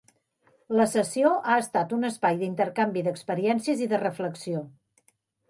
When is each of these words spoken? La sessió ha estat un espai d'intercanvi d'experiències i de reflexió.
La 0.77 0.85
sessió 0.93 1.33
ha 1.39 1.57
estat 1.63 1.93
un 1.97 2.07
espai 2.09 2.39
d'intercanvi 2.41 3.05
d'experiències 3.09 3.85
i 3.89 3.91
de 3.93 4.01
reflexió. 4.07 4.65